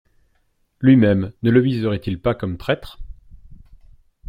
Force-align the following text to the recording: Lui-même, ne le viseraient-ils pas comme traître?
Lui-même, 0.79 1.31
ne 1.43 1.51
le 1.51 1.59
viseraient-ils 1.59 2.19
pas 2.19 2.33
comme 2.33 2.57
traître? 2.57 2.97